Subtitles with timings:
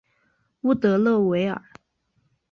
[0.61, 1.61] 乌德勒维尔。